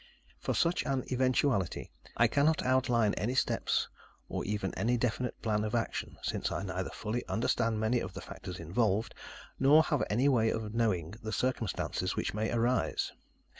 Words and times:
For 0.39 0.55
such 0.55 0.83
an 0.87 1.03
eventuality, 1.11 1.91
I 2.17 2.25
cannot 2.27 2.63
outline 2.63 3.13
any 3.13 3.35
steps, 3.35 3.87
or 4.29 4.43
even 4.45 4.73
any 4.73 4.97
definite 4.97 5.39
plan 5.43 5.63
of 5.63 5.75
action, 5.75 6.17
since 6.23 6.51
I 6.51 6.63
neither 6.63 6.89
fully 6.89 7.23
understand 7.27 7.79
many 7.79 7.99
of 7.99 8.15
the 8.15 8.21
factors 8.21 8.59
involved, 8.59 9.13
nor 9.59 9.83
have 9.83 10.01
any 10.09 10.27
way 10.27 10.49
of 10.49 10.73
knowing 10.73 11.11
the 11.21 11.31
circumstances 11.31 12.15
which 12.15 12.33
may 12.33 12.51
arise. 12.51 13.11